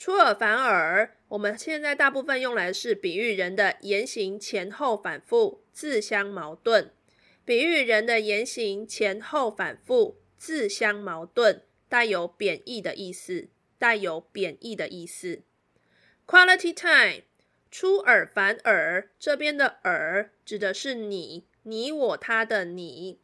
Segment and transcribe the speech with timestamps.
[0.00, 1.14] 出尔反尔。
[1.28, 6.90] 我们现在大部分用来是比喻人的言行前后反复、自相矛盾。
[7.44, 13.48] 比喻人的言行前后反复、自相矛盾，带有贬义的意思。
[13.78, 15.42] 带有贬义的意思。
[16.26, 17.24] Quality time，
[17.70, 19.10] 出尔反尔。
[19.18, 23.20] 这边的尔指的是你、你我他的你。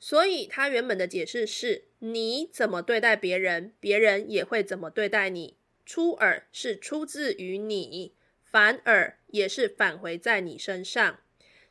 [0.00, 5.56] 所以，他原本的解释是：你怎么对待别人，别人也会怎么对待你。
[5.84, 11.20] 出尔是出自于你，反尔也是返回在你身上。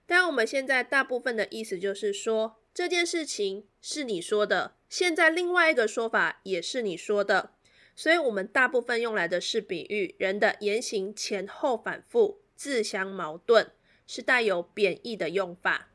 [0.05, 7.53] 但我们现在大部分的意思就是说，这件事情是你说的，现在另外一个说法也是你说的。
[7.95, 13.71] 所以，我们大部分用来的是比喻人的言行前后反复、自相矛盾，
[14.07, 15.89] 是带有贬义的用法。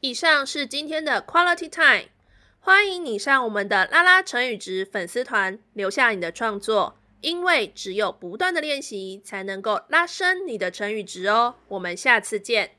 [0.00, 2.10] 以上是今天的 Quality Time，
[2.68, 11.54] 欢迎你上我们的拉拉成语值粉丝团留下你的创作，因为只有不断的练习才能够拉伸你的成语值哦。
[11.68, 12.72] 我们下次见。